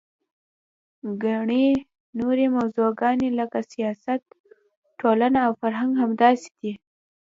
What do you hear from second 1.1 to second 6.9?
ګڼې نورې موضوعګانې لکه سیاست، ټولنه او فرهنګ همداسې دي.